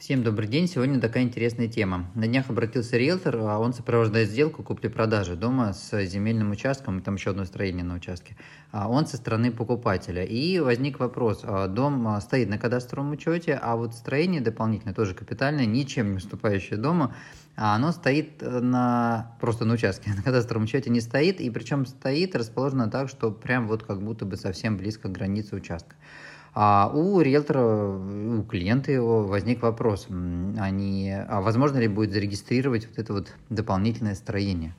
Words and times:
Всем 0.00 0.22
добрый 0.22 0.48
день. 0.48 0.66
Сегодня 0.66 0.98
такая 0.98 1.24
интересная 1.24 1.68
тема. 1.68 2.10
На 2.14 2.26
днях 2.26 2.48
обратился 2.48 2.96
риэлтор, 2.96 3.36
а 3.36 3.58
он 3.58 3.74
сопровождает 3.74 4.30
сделку 4.30 4.62
купли-продажи 4.62 5.36
дома 5.36 5.74
с 5.74 6.06
земельным 6.06 6.52
участком, 6.52 7.02
там 7.02 7.16
еще 7.16 7.32
одно 7.32 7.44
строение 7.44 7.84
на 7.84 7.96
участке. 7.96 8.34
А 8.70 8.88
он 8.88 9.06
со 9.06 9.18
стороны 9.18 9.52
покупателя. 9.52 10.24
И 10.24 10.58
возник 10.58 11.00
вопрос. 11.00 11.40
А 11.42 11.68
дом 11.68 12.18
стоит 12.22 12.48
на 12.48 12.56
кадастровом 12.56 13.10
учете, 13.10 13.58
а 13.60 13.76
вот 13.76 13.94
строение 13.94 14.40
дополнительное, 14.40 14.94
тоже 14.94 15.12
капитальное, 15.12 15.66
ничем 15.66 16.12
не 16.12 16.16
уступающее 16.16 16.78
дому, 16.78 17.12
оно 17.56 17.92
стоит 17.92 18.40
на, 18.40 19.36
просто 19.38 19.66
на 19.66 19.74
участке, 19.74 20.12
на 20.16 20.22
кадастровом 20.22 20.64
учете 20.64 20.88
не 20.88 21.02
стоит, 21.02 21.42
и 21.42 21.50
причем 21.50 21.84
стоит 21.84 22.34
расположено 22.34 22.90
так, 22.90 23.10
что 23.10 23.30
прям 23.30 23.68
вот 23.68 23.82
как 23.82 24.00
будто 24.00 24.24
бы 24.24 24.38
совсем 24.38 24.78
близко 24.78 25.08
к 25.08 25.12
границе 25.12 25.56
участка. 25.56 25.94
А 26.52 26.90
у 26.92 27.20
риэлтора, 27.20 27.62
у 27.62 28.42
клиента 28.42 28.90
его 28.90 29.24
возник 29.24 29.62
вопрос, 29.62 30.08
они, 30.08 31.12
а 31.12 31.40
возможно 31.40 31.78
ли 31.78 31.88
будет 31.88 32.12
зарегистрировать 32.12 32.88
вот 32.88 32.98
это 32.98 33.12
вот 33.12 33.32
дополнительное 33.50 34.14
строение? 34.14 34.74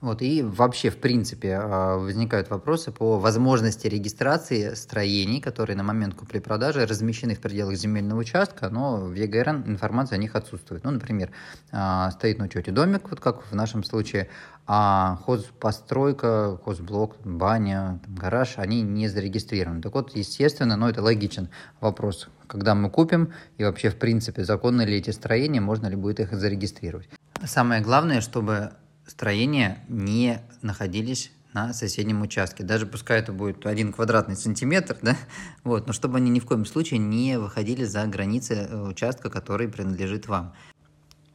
Вот, 0.00 0.22
и 0.22 0.42
вообще, 0.42 0.88
в 0.88 0.96
принципе, 0.96 1.58
а, 1.60 1.98
возникают 1.98 2.48
вопросы 2.48 2.90
по 2.90 3.18
возможности 3.18 3.86
регистрации 3.86 4.72
строений, 4.72 5.42
которые 5.42 5.76
на 5.76 5.82
момент 5.82 6.14
купли-продажи 6.14 6.86
размещены 6.86 7.34
в 7.34 7.40
пределах 7.40 7.76
земельного 7.76 8.20
участка, 8.20 8.70
но 8.70 8.96
в 8.96 9.14
ЕГРН 9.14 9.64
информация 9.66 10.16
о 10.16 10.18
них 10.18 10.36
отсутствует. 10.36 10.84
Ну, 10.84 10.92
например, 10.92 11.30
а, 11.70 12.10
стоит 12.12 12.38
на 12.38 12.46
учете 12.46 12.72
домик, 12.72 13.10
вот 13.10 13.20
как 13.20 13.42
в 13.44 13.54
нашем 13.54 13.84
случае, 13.84 14.30
а 14.66 15.18
хозпостройка, 15.26 16.58
хозблок, 16.64 17.16
баня, 17.24 18.00
там, 18.04 18.14
гараж, 18.14 18.54
они 18.56 18.80
не 18.80 19.06
зарегистрированы. 19.08 19.82
Так 19.82 19.94
вот, 19.94 20.16
естественно, 20.16 20.76
но 20.76 20.88
это 20.88 21.02
логичен 21.02 21.50
вопрос, 21.80 22.28
когда 22.46 22.74
мы 22.74 22.88
купим, 22.88 23.34
и 23.58 23.64
вообще, 23.64 23.90
в 23.90 23.96
принципе, 23.96 24.44
законны 24.44 24.82
ли 24.82 24.96
эти 24.96 25.10
строения, 25.10 25.60
можно 25.60 25.88
ли 25.88 25.96
будет 25.96 26.20
их 26.20 26.32
зарегистрировать. 26.32 27.08
Самое 27.44 27.82
главное, 27.82 28.20
чтобы 28.20 28.72
строения 29.20 29.76
не 29.86 30.40
находились 30.62 31.30
на 31.52 31.74
соседнем 31.74 32.22
участке. 32.22 32.64
Даже 32.64 32.86
пускай 32.86 33.18
это 33.18 33.34
будет 33.34 33.66
один 33.66 33.92
квадратный 33.92 34.34
сантиметр, 34.34 34.96
да, 35.02 35.14
вот, 35.62 35.86
но 35.86 35.92
чтобы 35.92 36.16
они 36.16 36.30
ни 36.30 36.40
в 36.40 36.46
коем 36.46 36.64
случае 36.64 37.00
не 37.00 37.38
выходили 37.38 37.84
за 37.84 38.06
границы 38.06 38.54
э, 38.54 38.80
участка, 38.88 39.28
который 39.28 39.68
принадлежит 39.68 40.26
вам. 40.26 40.54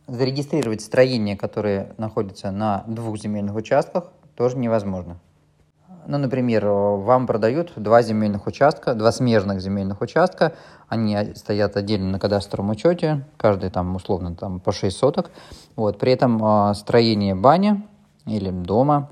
Зарегистрировать 0.08 0.82
строения, 0.82 1.38
которые 1.38 1.94
находятся 2.00 2.50
на 2.50 2.84
двух 2.88 3.20
земельных 3.20 3.54
участках, 3.54 4.06
тоже 4.36 4.58
невозможно. 4.58 5.20
Ну, 6.08 6.18
например, 6.18 6.66
вам 6.68 7.26
продают 7.26 7.74
два 7.76 8.02
земельных 8.02 8.46
участка, 8.46 8.94
два 8.94 9.12
смежных 9.12 9.60
земельных 9.60 10.02
участка, 10.02 10.54
они 10.88 11.34
стоят 11.36 11.78
отдельно 11.78 12.12
на 12.12 12.20
кадастровом 12.20 12.70
учете, 12.70 13.26
каждый 13.38 13.72
там 13.72 13.96
условно 13.96 14.36
там 14.36 14.60
по 14.60 14.72
6 14.72 14.96
соток. 14.96 15.32
Вот, 15.76 15.98
при 15.98 16.12
этом 16.12 16.44
э, 16.44 16.74
строение 16.76 17.34
бани 17.34 17.84
или 18.28 18.52
дома, 18.52 19.10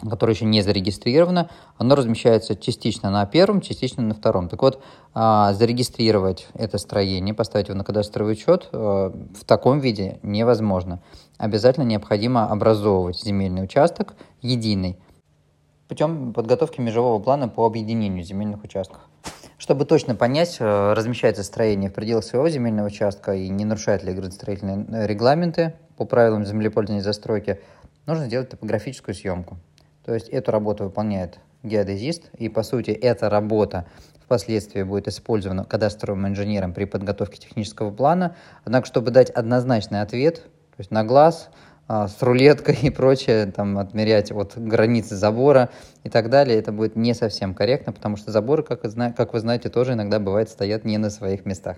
которое 0.00 0.32
еще 0.32 0.46
не 0.46 0.62
зарегистрировано, 0.62 1.50
оно 1.76 1.94
размещается 1.94 2.56
частично 2.56 3.10
на 3.10 3.26
первом, 3.26 3.60
частично 3.60 4.02
на 4.02 4.14
втором. 4.14 4.48
Так 4.48 4.62
вот, 4.62 4.82
э, 5.14 5.48
зарегистрировать 5.52 6.48
это 6.54 6.78
строение, 6.78 7.34
поставить 7.34 7.68
его 7.68 7.76
на 7.76 7.84
кадастровый 7.84 8.32
учет 8.32 8.70
э, 8.72 8.76
в 8.78 9.44
таком 9.44 9.78
виде 9.80 10.18
невозможно. 10.22 11.00
Обязательно 11.36 11.84
необходимо 11.84 12.50
образовывать 12.50 13.20
земельный 13.20 13.64
участок 13.64 14.14
единый 14.40 14.98
путем 15.88 16.32
подготовки 16.32 16.80
межевого 16.80 17.18
плана 17.18 17.48
по 17.48 17.66
объединению 17.66 18.24
земельных 18.24 18.64
участков. 18.64 19.00
Чтобы 19.58 19.84
точно 19.84 20.14
понять, 20.14 20.56
э, 20.58 20.92
размещается 20.92 21.42
строение 21.42 21.88
в 21.88 21.94
пределах 21.94 22.24
своего 22.24 22.48
земельного 22.48 22.88
участка 22.88 23.34
и 23.34 23.48
не 23.48 23.64
нарушает 23.64 24.02
ли 24.02 24.12
градостроительные 24.12 24.84
э, 24.88 25.06
регламенты 25.06 25.74
по 25.96 26.04
правилам 26.04 26.44
землепользования 26.44 27.00
и 27.00 27.04
застройки, 27.04 27.60
нужно 28.06 28.26
сделать 28.26 28.50
топографическую 28.50 29.14
съемку. 29.14 29.56
То 30.04 30.12
есть 30.12 30.28
эту 30.28 30.50
работу 30.50 30.84
выполняет 30.84 31.38
геодезист, 31.62 32.30
и 32.36 32.48
по 32.48 32.62
сути 32.62 32.90
эта 32.90 33.30
работа 33.30 33.86
впоследствии 34.22 34.82
будет 34.82 35.08
использована 35.08 35.64
кадастровым 35.64 36.26
инженером 36.28 36.74
при 36.74 36.84
подготовке 36.84 37.38
технического 37.38 37.90
плана. 37.90 38.36
Однако, 38.64 38.86
чтобы 38.86 39.10
дать 39.10 39.30
однозначный 39.30 40.02
ответ, 40.02 40.42
то 40.42 40.80
есть 40.80 40.90
на 40.90 41.04
глаз, 41.04 41.50
с 41.88 42.22
рулеткой 42.22 42.78
и 42.82 42.90
прочее, 42.90 43.46
там, 43.46 43.78
отмерять 43.78 44.32
от 44.32 44.56
границы 44.56 45.16
забора 45.16 45.70
и 46.02 46.08
так 46.08 46.30
далее, 46.30 46.58
это 46.58 46.72
будет 46.72 46.96
не 46.96 47.14
совсем 47.14 47.54
корректно, 47.54 47.92
потому 47.92 48.16
что 48.16 48.32
заборы, 48.32 48.62
как, 48.62 48.82
как 49.16 49.32
вы 49.32 49.40
знаете, 49.40 49.68
тоже 49.68 49.92
иногда 49.92 50.18
бывает 50.18 50.48
стоят 50.48 50.84
не 50.84 50.98
на 50.98 51.10
своих 51.10 51.44
местах. 51.44 51.76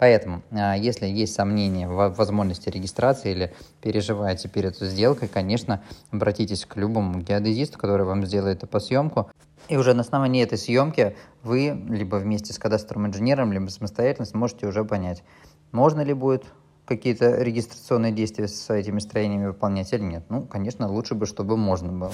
Поэтому, 0.00 0.42
а, 0.50 0.74
если 0.78 1.06
есть 1.06 1.34
сомнения 1.34 1.86
в 1.86 2.08
возможности 2.14 2.70
регистрации 2.70 3.32
или 3.32 3.54
переживаете 3.82 4.48
перед 4.48 4.78
сделкой, 4.78 5.28
конечно, 5.28 5.82
обратитесь 6.10 6.64
к 6.64 6.74
любому 6.76 7.20
геодезисту, 7.20 7.78
который 7.78 8.06
вам 8.06 8.24
сделает 8.24 8.64
эту 8.64 8.80
съемку. 8.80 9.30
И 9.68 9.76
уже 9.76 9.92
на 9.92 10.00
основании 10.00 10.42
этой 10.42 10.56
съемки 10.56 11.14
вы 11.42 11.78
либо 11.90 12.16
вместе 12.16 12.54
с 12.54 12.58
кадастровым 12.58 13.08
инженером, 13.08 13.52
либо 13.52 13.68
самостоятельно 13.68 14.24
сможете 14.24 14.66
уже 14.66 14.86
понять, 14.86 15.22
можно 15.70 16.00
ли 16.00 16.14
будет 16.14 16.46
какие-то 16.90 17.40
регистрационные 17.40 18.10
действия 18.10 18.48
с 18.48 18.68
этими 18.68 18.98
строениями 18.98 19.46
выполнять 19.46 19.92
или 19.92 20.02
нет. 20.02 20.24
Ну, 20.28 20.42
конечно, 20.42 20.88
лучше 20.88 21.14
бы, 21.14 21.24
чтобы 21.24 21.56
можно 21.56 21.92
было. 21.92 22.12